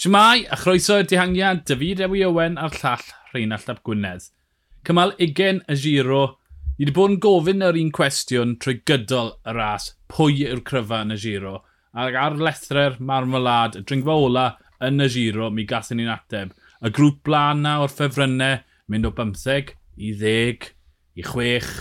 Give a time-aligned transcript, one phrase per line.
[0.00, 3.02] Siamai, a chroeso i'r dihangiad, David Ewi Owen a'r llall
[3.34, 4.30] Rheinald Ap Gwynedd.
[4.88, 6.20] Cymal 20 y giro,
[6.78, 11.02] ni wedi bod yn gofyn yr un cwestiwn trwy gydol y ras, pwy yw'r cryfa
[11.04, 11.52] yn y giro,
[11.92, 14.46] ac ar lethre'r marmolad, y dringfa ola
[14.88, 16.56] yn y giro, mi gathon ni'n ateb.
[16.80, 20.70] Y grŵp blaen na o'r ffefrynnau, mynd o 15 i 10,
[21.20, 21.76] i 6,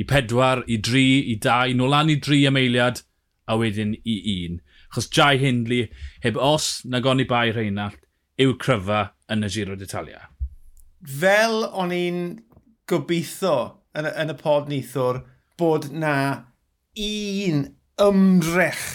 [0.00, 3.04] i 4, i 3, i 2, i 2, nôl lan i 3 am eiliad,
[3.48, 4.60] a wedyn i un.
[4.94, 5.88] Chos Jai Hindley,
[6.22, 7.98] heb os na goni bai Reinald,
[8.38, 10.28] yw cryfa yn y Giro d'Italia.
[11.02, 12.20] Fel o'n i'n
[12.88, 13.56] gobeithio
[13.96, 15.22] yn, yn y pod nithwr
[15.58, 16.14] bod na
[16.98, 17.64] un
[18.02, 18.86] ymdrech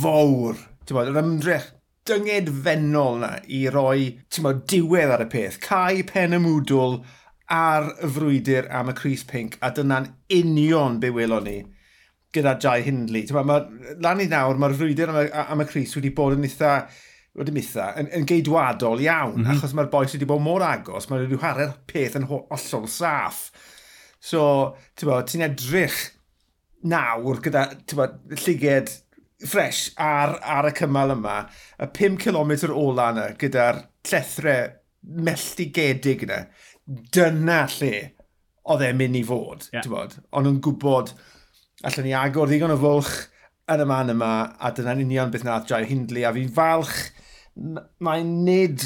[0.00, 1.70] fawr, ti'n bod, yr ymdrech
[2.04, 5.60] dynged fennol na i roi, ti'n bod, diwedd ar y peth.
[5.64, 6.98] Cai pen y mwdwl
[7.54, 11.58] ar y frwydr am y Cris Pink a dyna'n union be welon ni
[12.34, 13.24] gyda Jai Hindley.
[13.34, 13.58] Ma, ma,
[14.04, 16.76] lan i nawr, mae'r frwydr am, am y Cris wedi bod yn eitha
[17.34, 19.56] wedi mitha, yn, yn geidwadol iawn, mm -hmm.
[19.58, 23.48] achos mae'r boes wedi bod mor agos, mae rhyw harau'r peth yn hollol saff.
[24.22, 24.42] So,
[24.94, 25.98] ti'n bod, ti'n edrych
[26.90, 28.92] nawr gyda, ti'n bod, lliged
[29.44, 31.40] ffres ar, ar y cymal yma,
[31.82, 34.56] y 5 km ola yna, gyda'r llethre
[35.02, 36.44] melltigedig yna,
[36.86, 37.94] dyna lle
[38.70, 39.82] oedd e'n mynd i fod, yeah.
[39.82, 41.12] ti'n bod, ond yn gwybod
[41.84, 43.14] allan ni agor ddigon o fwlch
[43.72, 46.96] yn y man yma, a dyna'n union beth nath Jai Hindley, a fi'n falch,
[48.04, 48.84] mae'n nid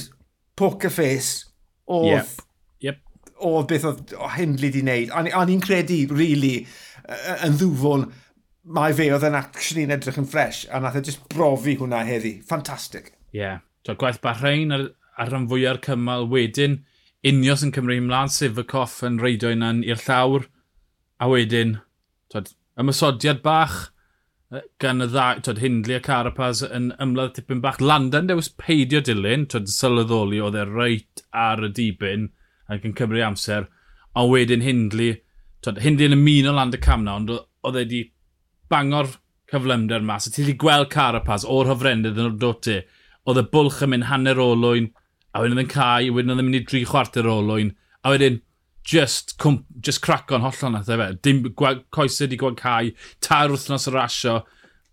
[0.58, 1.48] poker face
[1.88, 2.44] oedd yep.
[2.84, 3.00] Yep.
[3.48, 5.14] oedd beth oedd Hindley di wneud.
[5.14, 6.66] A ni'n credu, really,
[7.46, 8.08] yn ddwfwn,
[8.68, 12.04] mae fe oedd yn actually yn edrych yn ffres, a nath e just brofi hwnna
[12.06, 12.38] heddi.
[12.46, 13.14] Fantastic.
[13.32, 13.40] Ie.
[13.40, 13.64] Yeah.
[13.86, 16.82] So, gwaith Bahrain ar, ar rhan fwyaf cymal wedyn,
[17.26, 20.44] Unios yn Cymru ymlaen, sef y coff yn reidio yna i'r llawr,
[21.18, 21.78] a wedyn,
[22.30, 23.78] twed, ymysodiad bach
[24.80, 27.80] gan y dda, twyd, Hindley a Carapaz yn ymladd tipyn bach.
[27.84, 32.30] Landa dewis peidio dilyn, twyd, sylweddoli oedd e reit ar y dibyn
[32.72, 33.68] ac yn cymryd amser.
[34.16, 35.18] A wedyn Hindley,
[35.64, 38.02] twyd, Hindley yn ymuno y Camna, ond oedd e wedi
[38.72, 39.12] bango'r
[39.52, 40.28] cyflymder mas.
[40.28, 42.80] A ti wedi gweld Carapaz o'r hyfrendydd yn dod ti.
[43.28, 44.88] Oedd y bwlch yn mynd hanner olwyn,
[45.36, 48.40] a wedyn oedd yn cael, wedyn oedd yn mynd i dri chwarter olwyn, a wedyn
[48.88, 51.10] just, cwmp, just craco'n hollol nath efe.
[51.24, 52.94] Dim coesau wedi gwancau,
[53.24, 54.38] tair wythnos o rasio,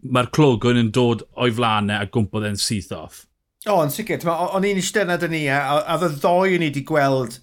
[0.04, 3.24] mae'r clogwn yn dod o'i flanau e a gwmpodd e'n syth off.
[3.66, 4.22] O, yn sicr.
[4.30, 7.40] O'n i'n eistedd na dyn ni, e, a, a ddy ddoi o'n i wedi gweld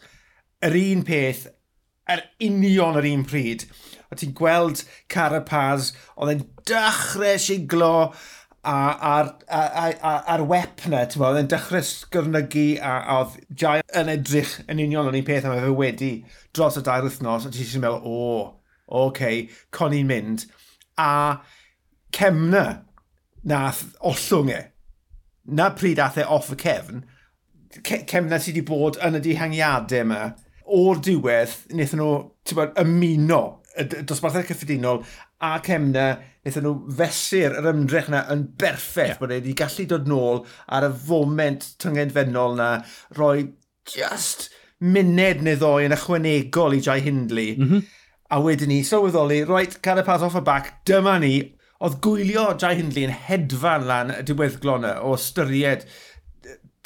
[0.63, 1.49] yr un peth
[2.13, 3.67] yr union yr un pryd.
[4.13, 5.91] O ti'n gweld Carapaz,
[6.21, 7.95] oedd e'n dechrau siglo,
[8.63, 14.55] a'r, a'r wep na, ti'n bod, yn dechrau sgyrnygu a, a oedd Jai yn edrych
[14.71, 16.13] yn union o'n un peth a fe wedi
[16.55, 18.53] dros y dair wythnos, a ti'n eisiau meddwl, o, oh,
[18.87, 19.43] oce, okay,
[19.75, 20.47] con i'n mynd.
[21.01, 21.43] A
[22.15, 22.85] cemna
[23.49, 24.61] nath ollwng e.
[25.51, 27.03] Na pryd ath e off y cefn,
[27.83, 30.23] ce cemna sydd wedi bod yn y dihangiadau yma,
[30.73, 32.13] o'r diwedd, wnaethon nhw,
[32.47, 33.43] ti'n bod, ymuno
[33.81, 35.03] y dosbarthau cyffredinol
[35.43, 36.07] a cemna
[36.43, 39.19] wnaethon nhw fesur yr ymdrech yna yn berffaith yeah.
[39.21, 40.41] bod wedi gallu dod nôl
[40.75, 42.71] ar y foment tyngedfennol na
[43.19, 43.53] roi
[43.87, 44.49] just
[44.83, 47.55] muned neu ddoi yn ychwanegol i Jai Hindley.
[47.59, 47.91] Mm -hmm.
[48.33, 51.53] A wedyn ni, sylweddoli, right, Carapaz off y bac, dyma ni.
[51.79, 55.87] Oedd gwylio Jai Hindley yn hedfan lan y diweddglo yna o styried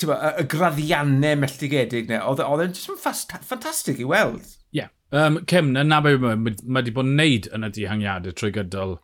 [0.02, 2.20] y, y graddiannau melltigedig yna.
[2.20, 4.44] E, oedd e'n just ffantastig i weld.
[4.44, 4.82] Ie.
[4.82, 4.92] Yeah.
[5.14, 8.98] Um, Cem, na na mae wedi bod yn neud yn y dihangiadau trwy gydol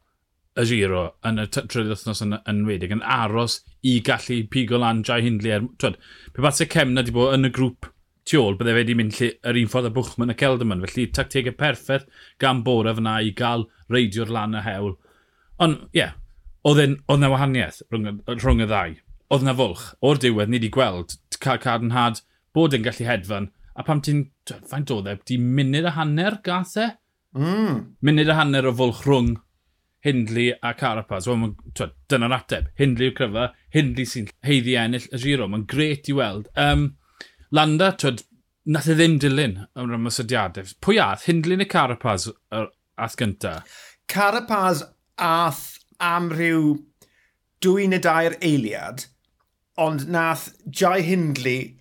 [0.59, 5.03] y giro yn y trydydd wythnos yn, yn wedig, yn aros i gallu pigo lan
[5.07, 5.55] Jai Hindley.
[5.57, 5.99] Er, twyd,
[6.35, 7.89] pe bat se cemna wedi bod yn y grŵp
[8.29, 10.83] tu ôl, bydde wedi mynd lle, yr un ffordd y bwchman y Celderman.
[10.85, 12.05] Felly tactegau perffaith
[12.43, 14.93] gan bore fyna i gael reidio'r lan y hewl.
[15.63, 16.13] Ond, ie, yeah,
[16.69, 18.99] oedd yna wahaniaeth rhwng, rhwng y ddau.
[19.33, 19.87] Oedd yna fwlch.
[20.05, 22.21] O'r diwedd, ni wedi gweld cadarnhad
[22.55, 23.49] bod yn gallu hedfan.
[23.73, 24.27] A pam ti'n,
[24.69, 26.91] faint oedd e, di munud a hanner gath e?
[27.39, 27.79] Mm.
[28.05, 29.33] Munud a hanner o fwlch rhwng
[30.03, 31.29] Hindley a Carapaz.
[31.31, 31.55] Wel,
[32.11, 32.69] dyna'r ateb.
[32.79, 35.49] Hindley yw'r cryfa, Hindley sy'n heiddi ennill y giro.
[35.51, 36.51] Mae'n gret i weld.
[36.59, 36.93] Um,
[37.55, 38.25] Landa, twyd,
[38.65, 40.75] nath e ddim dilyn am rhan mysodiadau.
[40.85, 41.27] Pwy ath?
[41.29, 43.61] Hindley neu Carapaz ath gynta?
[44.11, 44.83] Carapaz
[45.19, 46.77] ath am rhyw
[47.63, 49.07] dwy neu dair eiliad,
[49.79, 50.51] ond nath
[50.81, 51.77] Jai Hindley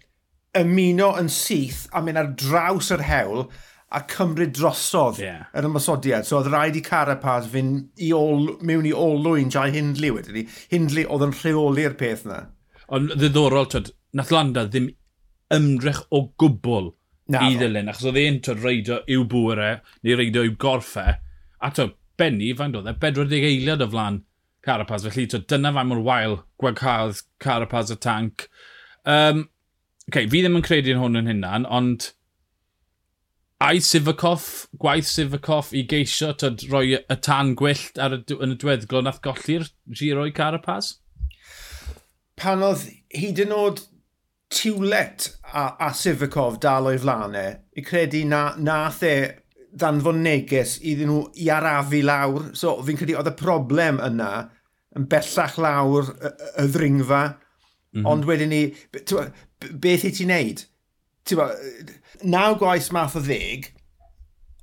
[0.57, 3.45] ymuno yn syth a mynd ar draws yr hewl
[3.91, 5.49] a cymryd drosodd yeah.
[5.57, 6.27] yn ymwysodiad.
[6.27, 10.45] So oedd rhaid i Carapaz fynd i ol, mewn i olwyn Jai Hindley wedyn ni.
[10.71, 12.45] Hindley oedd yn rheoli'r peth na.
[12.91, 14.89] Ond ddiddorol, twyd, nath Landa ddim
[15.51, 16.93] ymdrech o gwbl
[17.31, 19.71] na, i ddilyn, achos oedd e'n twyd reidio i'w bwyr e,
[20.07, 21.07] neu reidio i'w gorffe,
[21.59, 24.21] a twyd, Benny, faint oedd e, 40 eiliad o flan
[24.65, 28.47] Carapaz, felly twyd, dyna fan mor wael gwaghadd Carapaz y tank.
[29.09, 29.47] Um,
[30.07, 32.11] okay, fi ddim yn credu yn hwn yn hynna'n, ond
[33.61, 38.57] Ai Sifacoff, gwaith Sifacoff i geisio tyd, roi y tan gwyllt ar y, yn y
[38.57, 39.67] dweddglo nath golli'r
[39.99, 40.95] giro i Carapaz?
[42.41, 43.83] Pan oedd hyd yn oed
[44.51, 49.13] Tiwlet a, a Sifakov dal o'i flanau, i credu na, nath e
[49.77, 52.49] danfon neges iddyn nhw i arafu lawr.
[52.57, 54.31] So fi'n credu oedd y problem yna
[54.97, 56.33] yn bellach lawr y,
[56.65, 57.23] y ddringfa.
[57.93, 58.09] Mm -hmm.
[58.09, 58.65] Ond wedyn ni,
[59.85, 60.65] beth i ti'n neud?
[61.31, 63.71] ti'n naw gwaith math o ddeg,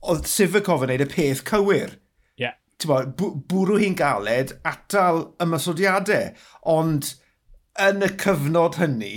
[0.08, 1.96] oedd Sifakov yn neud y peth cywir.
[2.40, 2.56] Yeah.
[2.78, 6.32] Ti'n bwrw hi'n galed, atal ymysodiadau,
[6.68, 7.14] ond
[7.82, 9.12] yn y cyfnod hynny,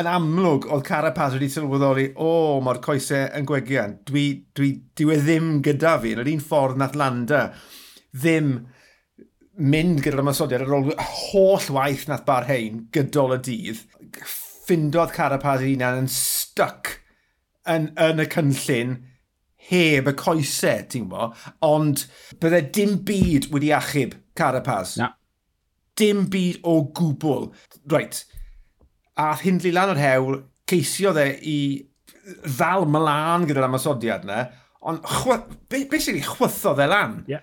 [0.00, 3.98] yn amlwg oedd Carapaz wedi sylweddoli, o, oh, mae'r coesau yn gwegian.
[4.08, 4.26] Dwi,
[4.56, 7.48] dwi, dwi e ddim gyda fi, yn yr un ffordd nath Landa
[8.10, 8.54] ddim
[9.60, 13.82] mynd gyda'r ymysodiad ar ôl holl waith nath Barhain gydol y dydd
[14.70, 16.92] ffindodd Carapaz ei hunan yn stuck
[17.66, 18.92] yn, yn y cynllun
[19.70, 21.30] heb y coesau, ti'n bo,
[21.66, 22.04] ond
[22.42, 24.94] bydde dim byd wedi achub Carapaz.
[25.00, 25.10] Na.
[25.98, 27.50] Dim byd o gwbl.
[27.90, 28.22] Reit,
[29.18, 30.40] a hindlu lan o'r hewl,
[30.70, 31.58] ceisio dde i
[32.46, 34.44] ddal mlaen gyda'r amasodiad yna,
[34.86, 35.02] ond
[35.68, 37.24] be, basically chwytho dde lan.
[37.30, 37.42] Yeah.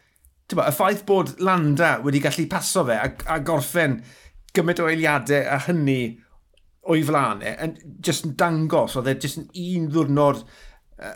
[0.54, 4.00] Bo, y ffaith bod Landa wedi gallu paso fe a, a gorffen
[4.56, 6.16] gymaint o eiliadau a hynny
[6.88, 10.44] o'i flanau, e, yn, just yn dangos, oedd e just yn un ddwrnod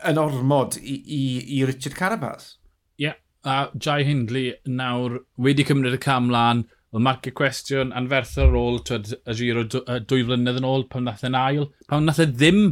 [0.10, 1.22] yn ormod i, i,
[1.58, 2.56] i Richard Carabas.
[3.00, 3.18] Ie, yeah.
[3.48, 8.82] a Jai Hindley nawr wedi cymryd y cam lan, oedd marcio cwestiwn anferth ar ôl
[8.88, 12.64] twyd, y giro dwy flynedd yn ôl pan nath e'n ail, pan nath e ddim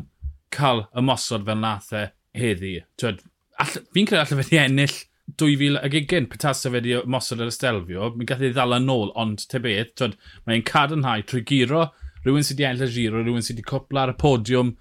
[0.53, 2.75] cael y mosod fel nath e heddi.
[2.99, 4.97] Fi'n credu allai wedi ennill
[5.39, 9.45] 2020, petas ugen fe wedi mosod ar y stelfio, mi gath ei ddala ôl, ond
[9.49, 10.05] te beth,
[10.49, 11.87] mae'n cadarnhau trwy giro,
[12.29, 14.73] rhywun sydd wedi ennill y giro, rhywun sydd wedi cwpla ar y podiwm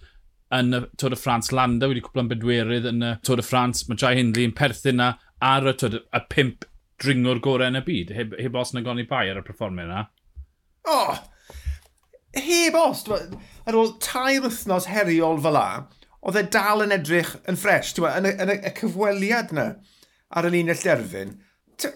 [0.58, 1.50] yn y Tôr y Ffrans.
[1.56, 3.86] Landa wedi cwpla'n bedwerydd yn y Tôr y Ffrans.
[3.88, 5.14] Mae Jai Hindley yn perthyn na
[5.44, 6.66] ar y, tod, y pimp
[7.02, 8.14] dringwr gorau yn y byd.
[8.16, 10.06] Heb, heb os na gonni bai ar y performer yna.
[10.88, 10.96] O!
[10.96, 11.18] Oh,
[12.36, 13.04] heb os!
[13.08, 15.68] Ar ôl tair wythnos heriol fel la,
[16.20, 17.94] oedd e dal yn edrych yn ffres.
[17.98, 19.68] Yn, yn, y cyfweliad yna
[20.36, 21.36] ar y linell derfyn,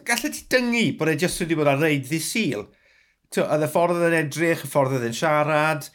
[0.07, 2.69] gallai ti dyngu bod e jyst wedi bod ar reid ddi sil
[3.40, 5.88] oedd y ffordd oedd yn edrych, y ffordd oedd yn siarad,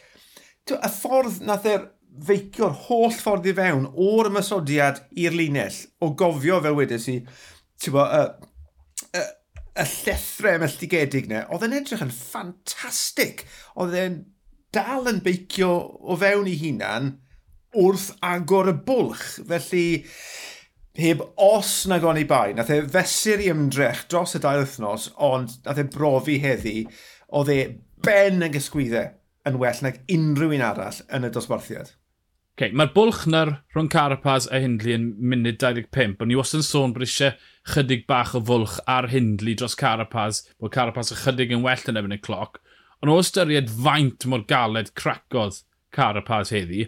[0.65, 1.85] tw, y ffordd nath e'r
[2.27, 7.19] feicio'r holl ffordd i fewn o'r ymysodiad i'r linell, o gofio fel wedys i,
[7.83, 8.23] ti'n bo, y,
[9.19, 9.23] y,
[9.77, 13.45] y llethrau melltigedig ne, oedd yn edrych yn ffantastig.
[13.77, 14.19] Oedd e'n
[14.73, 17.13] dal yn beicio o fewn i hunan
[17.77, 19.27] wrth agor y bwlch.
[19.47, 19.87] Felly,
[20.97, 25.59] heb os na goni bai, nath e fesur i ymdrech dros y dau wythnos, ond
[25.67, 26.79] nath e brofi heddi
[27.27, 27.61] oedd e
[28.05, 29.13] ben yn gysgwyddau
[29.47, 31.93] yn well nag unrhyw un arall yn y dosbarthiad.
[32.57, 36.15] Okay, Mae'r bwlch na'r rhwng Carapaz a Hindley yn munud 25.
[36.23, 37.35] Ond ni wastad yn sôn bod eisiau
[37.69, 42.15] chydig bach o fwlch ar Hindley dros Carapaz, bod Carapaz ychydig yn well yn efo'n
[42.15, 42.57] y cloc.
[43.03, 45.61] Ond o ystyried faint mor galed cracodd
[45.93, 46.87] Carapaz heddi,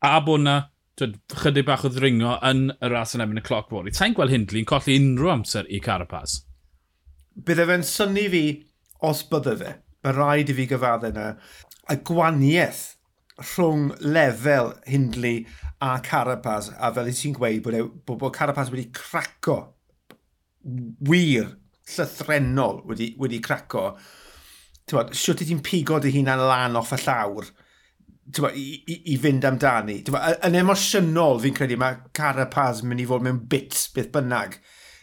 [0.00, 0.56] a bod na
[0.96, 4.64] chydig bach o ddringo yn y ras yn efo'n y cloc fori, ta'n gweld Hindley
[4.64, 6.40] yn colli unrhyw amser i Carapaz?
[7.36, 8.44] Bydde fe'n syni fi
[9.04, 9.72] os bydde fe,
[10.04, 11.30] mae rhaid i fi gyfadde yna,
[11.92, 12.84] y gwaniaeth
[13.42, 15.44] rhwng lefel Hindley
[15.84, 19.58] a Carapaz, a fel i ti'n gweud bod, e, bod, bod Carapaz wedi craco
[21.06, 21.52] wir,
[21.86, 23.90] llythrenol wedi, wedi craco,
[24.86, 27.48] Tywod, siwt i ti'n pigo dy hunan lan off y llawr
[28.36, 29.96] tywod, i, i, i, fynd amdani.
[30.06, 34.54] Tywod, yn emosiynol fi'n credu mae Carapaz mynd i fod mewn bits beth bynnag.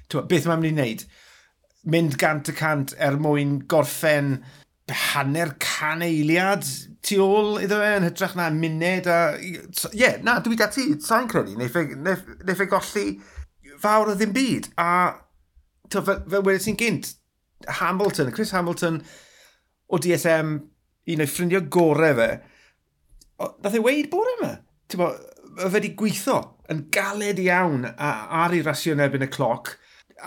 [0.07, 1.03] Tywod, beth mae'n mynd i wneud?
[1.89, 4.37] mynd gant y cant er mwyn gorffen
[4.93, 6.65] hanner can eiliad
[7.03, 9.19] tu ôl iddo fe yn hytrach na munud a...
[9.39, 9.59] Ie,
[9.91, 13.05] yeah, na, dwi da ti, sa'n credu, neu fe e golli
[13.83, 14.71] fawr o ddim byd.
[14.79, 14.89] A
[15.91, 17.11] to, fe, fe wedi ti'n gynt,
[17.79, 19.01] Hamilton, Chris Hamilton
[19.91, 20.55] o DSM,
[21.13, 22.29] un o'i ffrindio gorau fe,
[23.63, 24.53] nath ei weid bore yma.
[24.87, 25.11] Ti'n bo,
[25.59, 26.39] fe wedi gweithio
[26.71, 28.13] yn galed iawn a,
[28.43, 29.75] ar ei rasio'n erbyn y cloc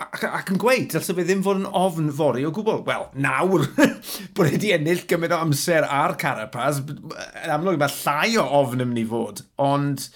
[0.05, 2.83] ac, ac yn gweud, dylse fe ddim fod yn ofn fori o gwbl.
[2.87, 3.67] Wel, nawr,
[4.37, 8.91] bod wedi ennill gymryd o amser ar Carapaz, yn amlwg mae llai o ofn yn
[8.91, 10.09] mynd i fod, ond...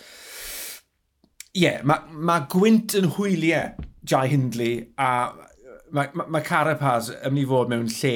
[1.52, 3.74] Ie, yeah, mae ma gwynt yn hwyliau
[4.08, 5.10] Jai Hindley a
[5.92, 8.14] mae ma, ma Carapaz yn mynd i fod mewn lle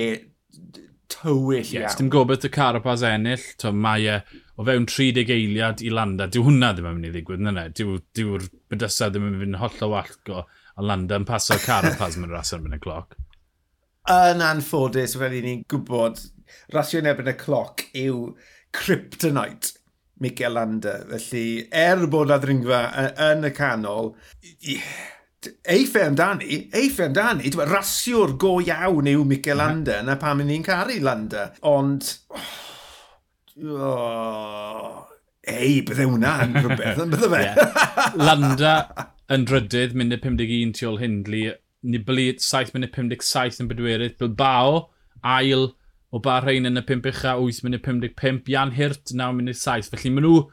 [1.12, 1.84] tywyll yes, iawn.
[1.84, 4.20] Yes, dim gobeith y Carapaz ennill, to mae e
[4.56, 6.30] o fewn 30 eiliad i landa.
[6.32, 7.68] Dyw hwnna ddim yn mynd i ddigwydd, na?
[7.76, 8.40] Dyw'r dyw
[8.72, 10.46] bydysau ddim yn mynd holl o wallgo
[10.76, 13.16] a Landa yn paso Carapaz mewn ras yn y cloc.
[14.12, 16.20] Yn anffodus, fel i ni'n gwybod,
[16.76, 18.30] rasio yn erbyn y cloc yw
[18.76, 19.80] Kryptonite.
[20.24, 21.02] Mikel Landa.
[21.10, 22.82] Felly, er bod na ddringfa
[23.32, 24.14] yn y canol,
[25.68, 31.02] eiffau amdani, eiffau amdani, dwi'n rasiwr go iawn yw Mikel Landa, na pam ni'n caru
[31.04, 31.50] Landa.
[31.68, 32.08] Ond,
[33.66, 35.04] oh,
[35.44, 37.44] ei, bydde hwnna yn rhywbeth, yn bydde fe?
[38.24, 38.78] Landa
[39.34, 41.48] yn drydydd, munud 51 tu ôl Hindli.
[41.86, 44.18] Nibli 7 munud 57 yn bedwerydd.
[44.22, 44.90] Bilbao,
[45.26, 45.72] ail
[46.14, 48.52] o Bahrein yn y 5 ucha, 8 munud 55.
[48.54, 49.90] Jan Hirt, 9 munud 7.
[49.94, 50.44] Felly maen nhw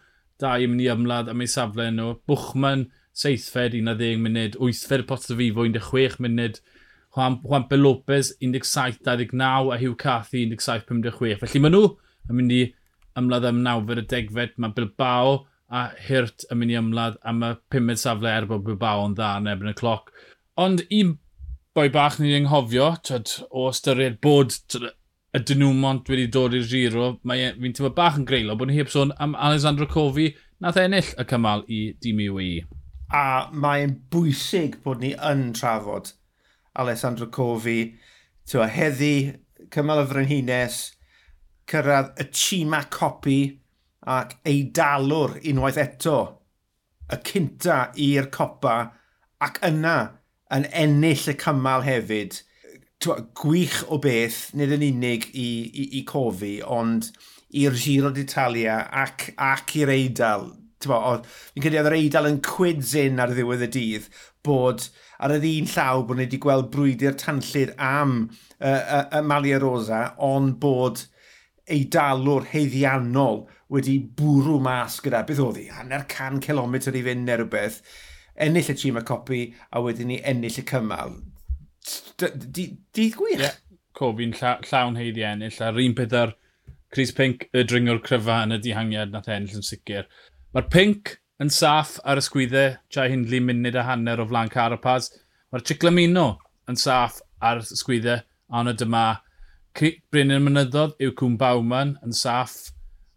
[0.42, 2.16] dau yn mynd i ymladd am ei safle nhw.
[2.28, 2.86] Bwchman,
[3.16, 4.56] 7fed, 11 munud.
[4.56, 6.60] 8fed Potsdafifo, 16 munud.
[7.12, 7.76] Juan, Juan P.
[7.76, 11.42] Lopez 17-29 a Hugh Cathy 17-56.
[11.44, 11.90] Felly maen nhw
[12.30, 12.62] yn mynd i
[13.20, 14.56] ymladd am nawfed y degfed.
[14.56, 19.06] Mae Bilbao a Hirt yn mynd i ymladd am y pumed safle er bod Bilbao
[19.08, 20.12] yn dda yn ebyn y cloc.
[20.60, 21.16] Ond un
[21.72, 24.90] boi bach ni'n anghofio, tyd, o ystyried bod tyd,
[25.32, 28.76] y denwmont wedi dod i'r giro, mae e, fi'n teimlo bach yn greulio bod ni
[28.76, 30.28] heb sôn am Alessandro Cofi
[30.60, 32.66] nath e ennill y cymal i dîm UAE.
[33.16, 36.12] A mae'n bwysig bod ni yn trafod
[36.76, 37.94] Alessandro Cofi,
[38.48, 39.38] tywa, heddi,
[39.72, 40.78] cymal y frenhines,
[41.68, 43.40] cyrraedd y Chima Copi,
[44.08, 46.18] ac ei dalwr unwaith eto,
[47.12, 48.76] y cynta i'r copa,
[49.42, 49.98] ac yna
[50.54, 52.40] yn ennill y cymal hefyd.
[53.02, 57.10] Twa, gwych o beth, nid yn unig i, i, i cofi, ond
[57.58, 60.52] i'r Giro d'Italia ac, ac i'r Eidal.
[60.82, 64.08] Fi'n credu oedd yr Eidal yn cwyd zyn ar ddiwedd y dydd
[64.42, 64.88] bod
[65.22, 68.16] ar yr un llaw bod ni wedi gweld brwydi'r tanllid am
[68.58, 71.04] y y, y Malia Rosa, ond bod
[71.70, 77.40] eidalwr heiddiannol wedi bwrw mas gyda, beth oedd hi, hanner can kilometr i fynd neu
[77.40, 77.80] rhywbeth,
[78.46, 81.16] ennill y tîm y copi a wedyn ni ennill y cymal.
[82.20, 83.40] Dydd gwych.
[83.40, 83.58] Yeah.
[83.98, 86.36] Cofi'n lla, llawn heiddi ennill, a'r un peth ar
[86.92, 90.08] Chris Pink, y dringwr cryfa yn y dihangiad nath e ennill yn sicr.
[90.52, 95.08] Mae'r Pink yn saff ar y sgwyddau, tra hindlu munud a hanner o flan Carapaz.
[95.52, 96.26] Mae'r Ciclamino
[96.68, 98.20] yn saff ar y sgwyddau,
[98.52, 99.06] ond y dyma
[99.72, 102.72] Bryn mynyddodd yw Cwm Bawman yn saff.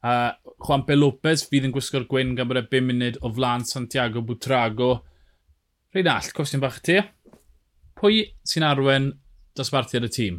[0.05, 0.31] Uh,
[0.61, 0.95] Juan P.
[0.95, 4.91] Lopez fydd yn gwisgo'r gwyn gan bod e 5 munud o flan Santiago Butrago.
[5.95, 6.99] Rhaid all, cwestiwn bach ti.
[7.99, 9.09] Pwy sy'n arwen
[9.57, 10.37] dosbarthiad y tîm?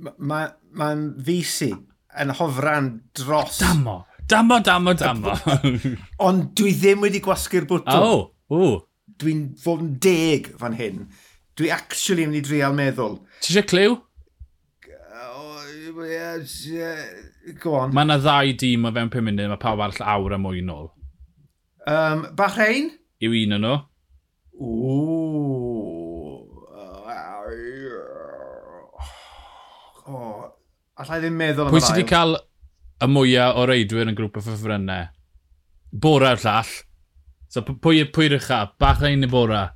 [0.00, 0.40] Mae'n ma,
[0.76, 0.90] ma,
[1.26, 1.70] fisi
[2.20, 3.60] yn hofran dros...
[3.62, 4.04] Damo!
[4.30, 5.34] Damo, damo, damo!
[6.26, 7.96] Ond dwi ddim wedi gwasgu'r bwtw.
[7.96, 8.22] Oh,
[8.54, 8.70] o!
[9.20, 11.02] Dwi'n fod yn deg fan hyn.
[11.58, 13.18] Dwi actually yn mynd i drial meddwl.
[13.40, 13.98] Ti eisiau clyw?
[17.60, 17.94] Go on.
[17.94, 20.90] Mae yna ddau dîm o fewn 5 munud, mae pawb arall awr a mwy nôl.
[21.90, 22.90] Um, Bahrein?
[23.24, 23.78] Yw un o'n nhw.
[30.10, 30.50] Oh,
[31.00, 32.36] allai ddim meddwl am Pwy sydd wedi cael
[33.00, 34.42] y mwyaf o reidwyr yn grŵp o
[35.90, 36.72] Bora yw'r llall.
[37.50, 38.60] So pwy, pwy'r ucha?
[38.78, 39.74] Bach ein neu bora?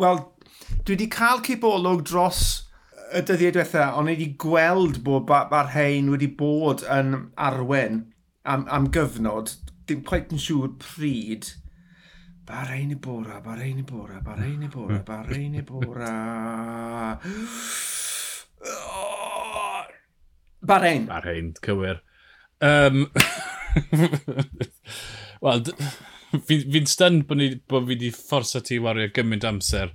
[0.00, 0.22] Wel,
[0.86, 2.69] dwi wedi cael cipolwg dros
[3.10, 7.16] y dyddiau diwethaf, o'n i wedi gweld bod mae'r hein wedi bod yn
[7.48, 8.04] arwen
[8.44, 9.56] am, am gyfnod,
[9.88, 11.50] dim quite yn siŵr pryd,
[12.50, 15.60] Bar ein i bora, bar ein i bora, bar ein i bora, bar ein i
[15.62, 16.14] bora.
[20.70, 21.06] Bar ein.
[21.06, 22.00] Bar ein, cywir.
[22.60, 23.06] Um,
[25.44, 26.82] Wel, fi'n fi, fi
[27.22, 29.94] bod, ni, bod fi wedi fforsa ti wario gymaint amser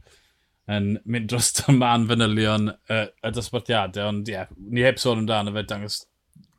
[0.71, 5.23] yn mynd dros y man fanylion y, y dosbarthiadau, ond ie, yeah, ni heb sôn
[5.23, 6.01] amdano fe dangos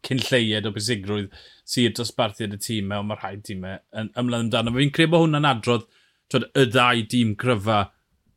[0.07, 1.33] cyn lleied o besigrwydd
[1.67, 4.75] sydd dosbarthiad y tîm mewn mae'r rhaid tîmau yn ymlaen amdano.
[4.75, 5.87] Fe Fi'n credu bod hwnna'n adrodd
[6.33, 7.81] twyd, y ddau dîm cryfa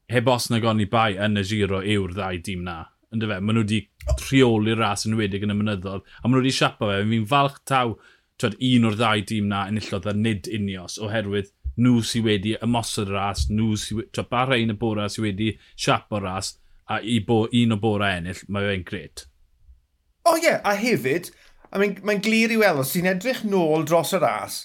[0.09, 2.79] heb os na gonni bai yn y giro yw'r ddau dîm na.
[3.13, 3.83] Ynddo fe, maen nhw wedi
[4.25, 7.03] rheoli'r ras yn wedig yn y mynyddodd, a maen nhw wedi siapa fe.
[7.13, 7.93] Fi'n falch taw
[8.41, 13.11] twyd, un o'r ddau dîm na enillodd a nid unios, oherwydd nhw sydd wedi ymosod
[13.11, 16.55] y ras, nhw sydd wedi, bar ein y bora sydd wedi siap o ras,
[16.89, 19.27] a i bo, un o bora ennill, mae fe'n gret.
[20.25, 20.59] O oh, ie, yeah.
[20.67, 21.31] a hefyd,
[21.69, 24.63] I mean, mae'n glir i weld, os ti'n edrych nôl dros y ras,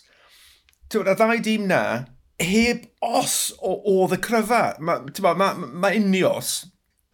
[0.94, 1.84] y ddau dîm na,
[2.40, 4.74] heb os o, o y cryfa.
[4.80, 6.66] Mae ma, ma, ma unios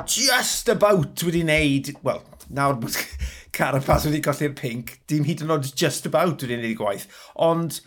[0.07, 2.97] just about wedi wneud, wel, nawr bod
[3.57, 7.81] Carapaz wedi colli'r pink, dim hyd yn oed just about wedi wneud gwaith, ond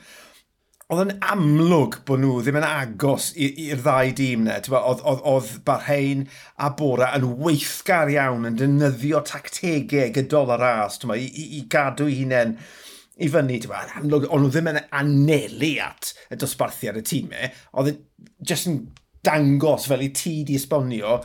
[0.94, 4.60] oedd yn amlwg bod nhw ddim yn agos i'r ddau dîm na.
[4.62, 6.26] Oedd, oedd, oedd Barhain
[6.62, 11.64] a Bora yn weithgar iawn yn defnyddio tactegau gydol y ras ma, i, i, i
[11.72, 12.58] gadw eu hunain
[13.18, 13.62] i fyny.
[13.72, 17.50] Ma, amlwg, ond nhw ddim yn anelu at y dosbarthiad y tîmau.
[17.82, 17.98] Oedd
[18.46, 18.84] jyst yn
[19.24, 21.22] dangos fel i ti di esbonio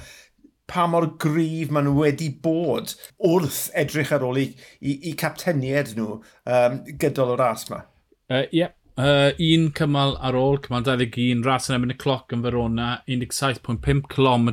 [0.68, 2.92] pa mor gryf maen nhw wedi bod
[3.25, 4.50] wrth edrych ar ôl i,
[4.84, 7.87] i, i capteniad nhw um, gydol o'r ras yma.
[8.28, 12.32] Ie, uh, yeah, Uh, un cymal ar ôl, cymal 21, ras yn ebyn y cloc
[12.34, 14.48] yn Verona, 17.5 km.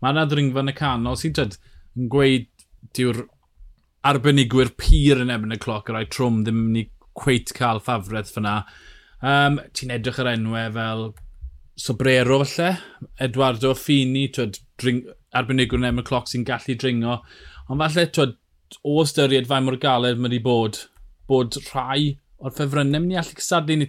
[0.00, 1.58] Mae yna ddringfa yn y canol sy'n dyd
[2.00, 2.48] yn gweud
[2.96, 3.20] diw'r
[4.08, 6.86] arbenigwyr pyr yn ebyn y cloc, yr rai trwm ddim yn mynd i
[7.20, 8.56] cweit cael ffafredd fyna.
[9.20, 11.06] Um, Ti'n edrych ar enwau fel
[11.76, 12.78] Sobrero falle,
[13.20, 15.04] Eduardo Fini, twyd, dring,
[15.36, 17.20] arbenigwyr yn ebyn y cloc sy'n gallu dringo.
[17.68, 18.38] Ond falle, twyd,
[18.88, 20.86] o ystyried fai mor galed mae wedi bod,
[21.28, 23.88] bod rhai o'r ffefrynnau mynd i allu cysadlu ni.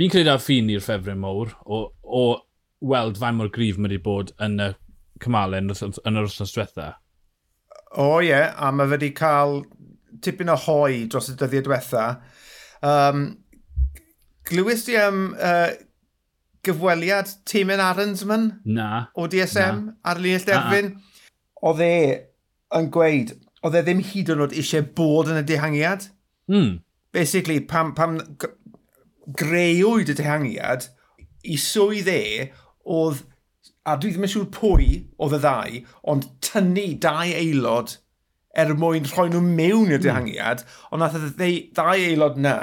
[0.00, 2.24] Fi'n credu ar ffin i'r ffefryn mowr o, o
[2.92, 4.72] weld fain mor grif mae wedi bod yn y
[5.22, 6.88] cymalau yn, yn yr wrthnos diwetha.
[8.00, 9.62] O ie, yeah, a mae wedi cael
[10.24, 12.06] tipyn o hoi dros y dyddiau diwetha.
[12.82, 13.24] Um,
[14.48, 15.70] glywys di am uh,
[16.66, 18.48] gyfweliad Timen Aronsman?
[18.64, 19.08] Na.
[19.14, 19.96] O DSM na.
[20.08, 20.94] ar linell derfyn?
[21.62, 21.94] Oedd e
[22.78, 26.08] yn gweud, oedd e ddim hyd yn oed eisiau bod yn y dehangiad.
[26.50, 26.80] Mm
[27.12, 28.18] basically, pam, pam
[29.38, 30.88] greuwyd y dehangiad
[31.42, 32.22] i swydd e
[32.82, 33.22] oedd,
[33.86, 34.88] a dwi ddim yn siŵr pwy
[35.22, 37.96] oedd y ddau, ond tynnu dau aelod
[38.58, 40.04] er mwyn rhoi nhw mewn i'r hmm.
[40.04, 40.90] dehangiad, mm.
[40.92, 42.56] ond nath e y ddau aelod na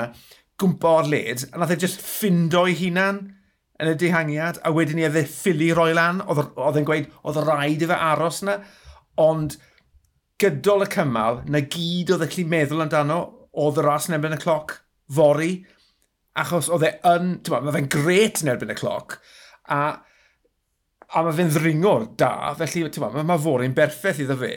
[0.59, 3.23] gwmpa o'r led, a nath e just ffindo'i hunan
[3.79, 7.39] yn y dehangiad, a wedyn ni edrych e ffili roi lan, oedd e'n gweud, oedd
[7.39, 8.59] y rhaid i fe aros na,
[9.23, 9.55] ond
[10.39, 13.19] gydol y cymal, na gyd oedd e'n gallu meddwl amdano,
[13.57, 14.75] oedd y ras yn erbyn y cloc
[15.15, 15.53] fori,
[16.39, 19.17] achos oedd e yn, mae fe'n gret yn erbyn y cloc,
[19.69, 19.79] a,
[21.09, 24.53] a mae fe'n ddringwr da, felly mae ma fori'n berffaith iddo fe,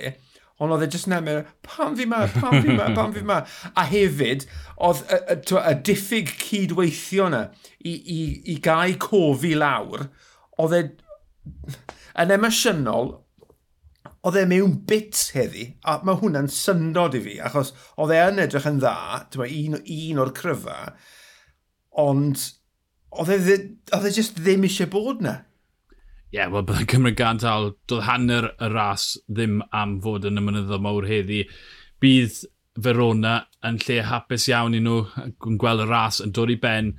[0.63, 3.41] ond oedd e jyst yn emir, pam fi ma, pam fi ma, pam fi ma.
[3.75, 4.45] A hefyd,
[4.79, 7.43] oedd y, y, y, y diffyg cydweithio yna
[7.81, 8.21] i, i,
[8.53, 10.07] i gau cofi lawr,
[10.63, 10.83] oedd e
[12.23, 13.15] yn emosiynol,
[14.23, 18.43] oedd e mewn bits heddi, a mae hwnna'n syndod i fi, achos oedd e yn
[18.45, 18.97] edrych yn dda,
[19.35, 20.77] dyma un, un o'r cryfa,
[21.99, 22.45] ond
[23.13, 23.57] oedd e,
[23.93, 25.41] oedd e just ddim eisiau bod na.
[26.33, 30.45] Ie, yeah, wel, byddai Cymru gantal, doedd hanner y ras ddim am fod yn y
[30.47, 31.43] mynyddo mawr heddi.
[32.01, 32.39] Bydd
[32.81, 33.35] Verona
[33.69, 36.95] yn lle hapus iawn i nhw, yn gweld y ras yn dod i ben.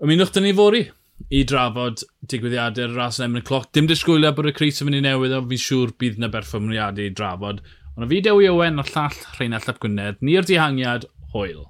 [0.00, 0.86] Ymunwch dyn ni fori
[1.28, 3.68] i drafod digwyddiadau'r ras yn emyn y cloc.
[3.76, 7.10] Dim disgwylio bod y Cris yn mynd i newydd, ond fi'n siŵr bydd na berfformiadau
[7.10, 7.60] i drafod.
[7.96, 11.66] Ond y fideo i Owen o'r llall Rheinald Llap Gwynedd, ni'r dihangiad, hwyl.